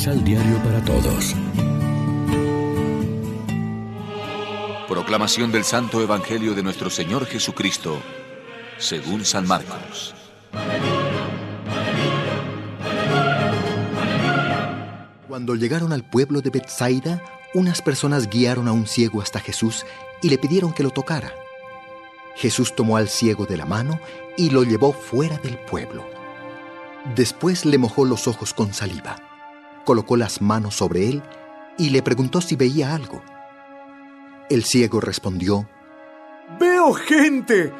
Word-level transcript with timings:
Misal 0.00 0.24
Diario 0.24 0.56
para 0.62 0.82
Todos. 0.82 1.36
Proclamación 4.88 5.52
del 5.52 5.62
Santo 5.62 6.00
Evangelio 6.00 6.54
de 6.54 6.62
nuestro 6.62 6.88
Señor 6.88 7.26
Jesucristo, 7.26 8.00
según 8.78 9.26
San 9.26 9.46
Marcos. 9.46 10.14
Cuando 15.28 15.54
llegaron 15.54 15.92
al 15.92 16.02
pueblo 16.08 16.40
de 16.40 16.48
Bethsaida, 16.48 17.22
unas 17.52 17.82
personas 17.82 18.30
guiaron 18.30 18.68
a 18.68 18.72
un 18.72 18.86
ciego 18.86 19.20
hasta 19.20 19.38
Jesús 19.38 19.84
y 20.22 20.30
le 20.30 20.38
pidieron 20.38 20.72
que 20.72 20.82
lo 20.82 20.92
tocara. 20.92 21.34
Jesús 22.36 22.74
tomó 22.74 22.96
al 22.96 23.10
ciego 23.10 23.44
de 23.44 23.58
la 23.58 23.66
mano 23.66 24.00
y 24.38 24.48
lo 24.48 24.62
llevó 24.62 24.94
fuera 24.94 25.36
del 25.36 25.58
pueblo. 25.58 26.08
Después 27.14 27.66
le 27.66 27.76
mojó 27.76 28.06
los 28.06 28.26
ojos 28.28 28.54
con 28.54 28.72
saliva, 28.72 29.29
colocó 29.84 30.16
las 30.16 30.40
manos 30.40 30.74
sobre 30.74 31.08
él 31.08 31.22
y 31.78 31.90
le 31.90 32.02
preguntó 32.02 32.40
si 32.40 32.56
veía 32.56 32.94
algo. 32.94 33.22
El 34.48 34.64
ciego 34.64 35.00
respondió, 35.00 35.68
Veo 36.58 36.92
gente, 36.92 37.72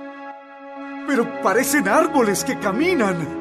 pero 1.07 1.43
parecen 1.43 1.89
árboles 1.89 2.45
que 2.45 2.59
caminan. 2.59 3.41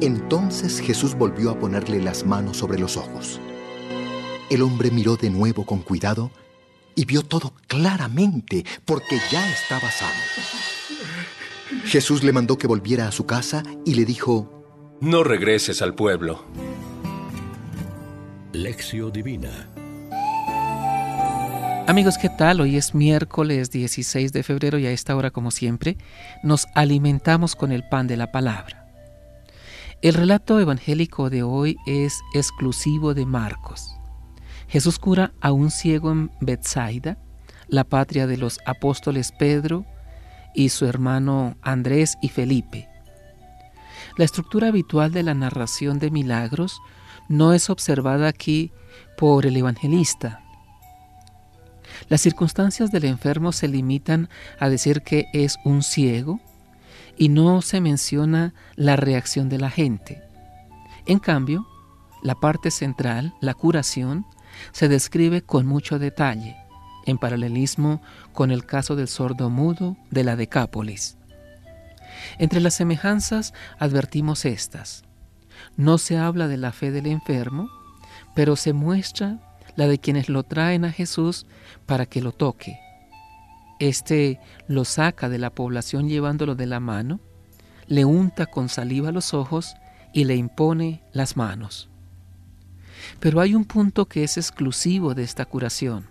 Entonces 0.00 0.80
Jesús 0.80 1.14
volvió 1.14 1.50
a 1.50 1.58
ponerle 1.58 2.02
las 2.02 2.24
manos 2.24 2.56
sobre 2.56 2.78
los 2.78 2.96
ojos. 2.96 3.40
El 4.50 4.62
hombre 4.62 4.90
miró 4.90 5.16
de 5.16 5.30
nuevo 5.30 5.64
con 5.64 5.80
cuidado 5.80 6.30
y 6.94 7.04
vio 7.04 7.22
todo 7.22 7.52
claramente 7.66 8.64
porque 8.84 9.18
ya 9.30 9.48
estaba 9.50 9.90
sano. 9.90 10.12
Jesús 11.84 12.22
le 12.22 12.32
mandó 12.32 12.56
que 12.58 12.66
volviera 12.66 13.08
a 13.08 13.12
su 13.12 13.26
casa 13.26 13.62
y 13.84 13.94
le 13.94 14.04
dijo, 14.04 14.98
No 15.00 15.24
regreses 15.24 15.82
al 15.82 15.94
pueblo. 15.94 16.44
Lección 18.54 19.10
Divina 19.10 19.68
Amigos, 21.88 22.16
¿qué 22.18 22.28
tal? 22.28 22.60
Hoy 22.60 22.76
es 22.76 22.94
miércoles 22.94 23.72
16 23.72 24.32
de 24.32 24.44
febrero 24.44 24.78
y 24.78 24.86
a 24.86 24.92
esta 24.92 25.16
hora, 25.16 25.32
como 25.32 25.50
siempre, 25.50 25.98
nos 26.44 26.68
alimentamos 26.76 27.56
con 27.56 27.72
el 27.72 27.82
pan 27.88 28.06
de 28.06 28.16
la 28.16 28.30
palabra. 28.30 28.86
El 30.02 30.14
relato 30.14 30.60
evangélico 30.60 31.30
de 31.30 31.42
hoy 31.42 31.76
es 31.84 32.20
exclusivo 32.32 33.12
de 33.12 33.26
Marcos. 33.26 33.96
Jesús 34.68 35.00
cura 35.00 35.32
a 35.40 35.50
un 35.50 35.72
ciego 35.72 36.12
en 36.12 36.30
Bethsaida, 36.40 37.18
la 37.66 37.82
patria 37.82 38.28
de 38.28 38.36
los 38.36 38.60
apóstoles 38.66 39.32
Pedro 39.32 39.84
y 40.54 40.68
su 40.68 40.86
hermano 40.86 41.56
Andrés 41.60 42.16
y 42.22 42.28
Felipe. 42.28 42.88
La 44.16 44.24
estructura 44.24 44.68
habitual 44.68 45.10
de 45.10 45.24
la 45.24 45.34
narración 45.34 45.98
de 45.98 46.12
milagros 46.12 46.80
no 47.28 47.52
es 47.52 47.70
observada 47.70 48.28
aquí 48.28 48.72
por 49.16 49.46
el 49.46 49.56
evangelista. 49.56 50.40
Las 52.08 52.20
circunstancias 52.20 52.90
del 52.90 53.04
enfermo 53.04 53.52
se 53.52 53.68
limitan 53.68 54.28
a 54.58 54.68
decir 54.68 55.02
que 55.02 55.26
es 55.32 55.58
un 55.64 55.82
ciego, 55.82 56.40
y 57.16 57.28
no 57.28 57.62
se 57.62 57.80
menciona 57.80 58.54
la 58.74 58.96
reacción 58.96 59.48
de 59.48 59.58
la 59.58 59.70
gente. 59.70 60.22
En 61.06 61.18
cambio, 61.18 61.66
la 62.22 62.34
parte 62.34 62.70
central, 62.70 63.34
la 63.40 63.54
curación, 63.54 64.26
se 64.72 64.88
describe 64.88 65.42
con 65.42 65.66
mucho 65.66 65.98
detalle, 65.98 66.56
en 67.06 67.18
paralelismo 67.18 68.00
con 68.32 68.50
el 68.50 68.64
caso 68.64 68.96
del 68.96 69.08
sordo 69.08 69.50
mudo 69.50 69.96
de 70.10 70.24
la 70.24 70.36
Decápolis. 70.36 71.16
Entre 72.38 72.60
las 72.60 72.74
semejanzas 72.74 73.52
advertimos 73.78 74.44
estas. 74.44 75.04
No 75.76 75.98
se 75.98 76.18
habla 76.18 76.48
de 76.48 76.56
la 76.56 76.72
fe 76.72 76.90
del 76.90 77.06
enfermo, 77.06 77.70
pero 78.34 78.56
se 78.56 78.72
muestra 78.72 79.38
la 79.76 79.86
de 79.86 79.98
quienes 79.98 80.28
lo 80.28 80.42
traen 80.42 80.84
a 80.84 80.92
Jesús 80.92 81.46
para 81.86 82.06
que 82.06 82.20
lo 82.20 82.32
toque. 82.32 82.78
Este 83.80 84.40
lo 84.68 84.84
saca 84.84 85.28
de 85.28 85.38
la 85.38 85.50
población 85.50 86.08
llevándolo 86.08 86.54
de 86.54 86.66
la 86.66 86.80
mano, 86.80 87.20
le 87.86 88.04
unta 88.04 88.46
con 88.46 88.68
saliva 88.68 89.12
los 89.12 89.34
ojos 89.34 89.74
y 90.12 90.24
le 90.24 90.36
impone 90.36 91.02
las 91.12 91.36
manos. 91.36 91.90
Pero 93.20 93.40
hay 93.40 93.54
un 93.54 93.64
punto 93.64 94.06
que 94.06 94.24
es 94.24 94.36
exclusivo 94.36 95.14
de 95.14 95.24
esta 95.24 95.44
curación. 95.44 96.08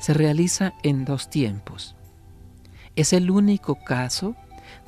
Se 0.00 0.14
realiza 0.14 0.72
en 0.82 1.04
dos 1.04 1.30
tiempos. 1.30 1.94
Es 2.96 3.12
el 3.12 3.30
único 3.30 3.76
caso 3.84 4.34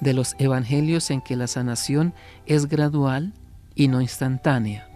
de 0.00 0.14
los 0.14 0.34
evangelios 0.38 1.10
en 1.10 1.20
que 1.20 1.36
la 1.36 1.46
sanación 1.46 2.14
es 2.46 2.66
gradual 2.66 3.34
y 3.78 3.88
no 3.88 4.02
instantánea. 4.02 4.86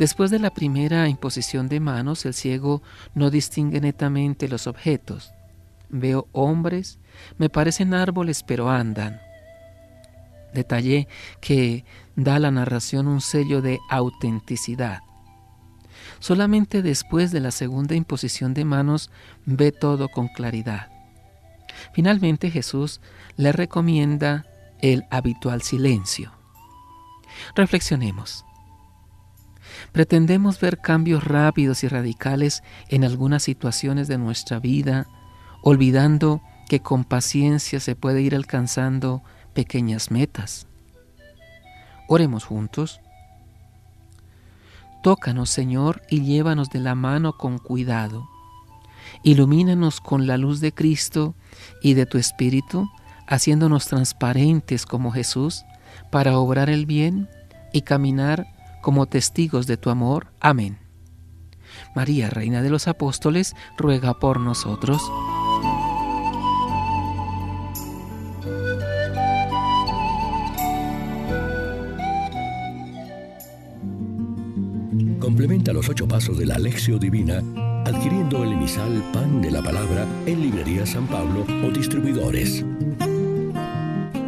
Después 0.00 0.32
de 0.32 0.40
la 0.40 0.50
primera 0.50 1.08
imposición 1.08 1.68
de 1.68 1.78
manos, 1.78 2.26
el 2.26 2.34
ciego 2.34 2.82
no 3.14 3.30
distingue 3.30 3.80
netamente 3.80 4.48
los 4.48 4.66
objetos, 4.66 5.32
Veo 5.88 6.28
hombres, 6.32 6.98
me 7.38 7.48
parecen 7.48 7.94
árboles, 7.94 8.42
pero 8.42 8.70
andan. 8.70 9.20
Detalle 10.52 11.06
que 11.40 11.84
da 12.16 12.36
a 12.36 12.38
la 12.40 12.50
narración 12.50 13.06
un 13.06 13.20
sello 13.20 13.62
de 13.62 13.78
autenticidad. 13.90 15.00
Solamente 16.18 16.82
después 16.82 17.30
de 17.30 17.40
la 17.40 17.50
segunda 17.50 17.94
imposición 17.94 18.54
de 18.54 18.64
manos 18.64 19.10
ve 19.44 19.70
todo 19.70 20.08
con 20.08 20.28
claridad. 20.28 20.90
Finalmente 21.92 22.50
Jesús 22.50 23.00
le 23.36 23.52
recomienda 23.52 24.46
el 24.80 25.04
habitual 25.10 25.62
silencio. 25.62 26.32
Reflexionemos. 27.54 28.44
Pretendemos 29.92 30.60
ver 30.60 30.78
cambios 30.78 31.24
rápidos 31.24 31.84
y 31.84 31.88
radicales 31.88 32.62
en 32.88 33.04
algunas 33.04 33.42
situaciones 33.42 34.08
de 34.08 34.18
nuestra 34.18 34.58
vida 34.58 35.06
olvidando 35.62 36.42
que 36.68 36.80
con 36.80 37.04
paciencia 37.04 37.80
se 37.80 37.96
puede 37.96 38.22
ir 38.22 38.34
alcanzando 38.34 39.22
pequeñas 39.52 40.10
metas. 40.10 40.66
Oremos 42.08 42.44
juntos. 42.44 43.00
Tócanos, 45.02 45.50
Señor, 45.50 46.02
y 46.08 46.22
llévanos 46.22 46.70
de 46.70 46.78
la 46.78 46.94
mano 46.94 47.36
con 47.36 47.58
cuidado. 47.58 48.28
Ilumínanos 49.24 50.00
con 50.00 50.26
la 50.26 50.36
luz 50.36 50.60
de 50.60 50.72
Cristo 50.72 51.34
y 51.82 51.94
de 51.94 52.06
tu 52.06 52.18
Espíritu, 52.18 52.88
haciéndonos 53.26 53.86
transparentes 53.86 54.86
como 54.86 55.10
Jesús, 55.10 55.64
para 56.10 56.38
obrar 56.38 56.70
el 56.70 56.86
bien 56.86 57.28
y 57.72 57.82
caminar 57.82 58.46
como 58.82 59.06
testigos 59.06 59.66
de 59.66 59.76
tu 59.76 59.90
amor. 59.90 60.28
Amén. 60.40 60.78
María, 61.94 62.30
Reina 62.30 62.62
de 62.62 62.70
los 62.70 62.88
Apóstoles, 62.88 63.54
ruega 63.76 64.14
por 64.14 64.40
nosotros. 64.40 65.02
Complementa 75.20 75.72
los 75.72 75.88
ocho 75.88 76.06
pasos 76.06 76.38
de 76.38 76.46
la 76.46 76.54
Alexio 76.54 76.98
Divina 76.98 77.42
adquiriendo 77.86 78.42
el 78.42 78.52
emisal 78.52 79.00
Pan 79.12 79.40
de 79.40 79.50
la 79.50 79.62
Palabra 79.62 80.04
en 80.26 80.40
Librería 80.40 80.84
San 80.84 81.06
Pablo 81.06 81.46
o 81.64 81.70
distribuidores. 81.70 82.64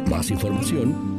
Más 0.09 0.31
información 0.31 1.18